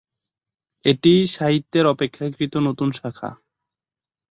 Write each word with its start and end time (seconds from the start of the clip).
এটি 0.85 1.13
সাহিত্যের 1.35 1.85
অপেক্ষাকৃত 1.85 2.53
নতুন 2.67 2.89
শাখা। 2.91 3.29